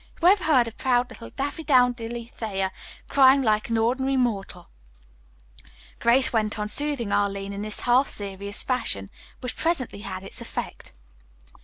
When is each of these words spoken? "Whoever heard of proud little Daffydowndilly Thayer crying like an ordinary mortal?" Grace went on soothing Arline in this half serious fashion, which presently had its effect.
"Whoever 0.19 0.45
heard 0.45 0.67
of 0.67 0.77
proud 0.79 1.11
little 1.11 1.29
Daffydowndilly 1.29 2.25
Thayer 2.31 2.71
crying 3.07 3.43
like 3.43 3.69
an 3.69 3.77
ordinary 3.77 4.17
mortal?" 4.17 4.67
Grace 5.99 6.33
went 6.33 6.57
on 6.57 6.67
soothing 6.69 7.11
Arline 7.11 7.53
in 7.53 7.61
this 7.61 7.81
half 7.81 8.09
serious 8.09 8.63
fashion, 8.63 9.11
which 9.41 9.55
presently 9.55 9.99
had 9.99 10.23
its 10.23 10.41
effect. 10.41 10.97